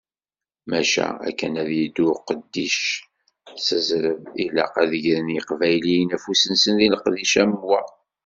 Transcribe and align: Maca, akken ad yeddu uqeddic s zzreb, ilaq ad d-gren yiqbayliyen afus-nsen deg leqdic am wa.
Maca, 0.69 1.07
akken 1.27 1.53
ad 1.61 1.69
yeddu 1.77 2.05
uqeddic 2.13 2.75
s 3.65 3.67
zzreb, 3.87 4.21
ilaq 4.43 4.73
ad 4.83 4.87
d-gren 4.91 5.33
yiqbayliyen 5.35 6.15
afus-nsen 6.15 6.75
deg 6.79 6.91
leqdic 6.93 7.33
am 7.43 7.51
wa. 7.67 7.81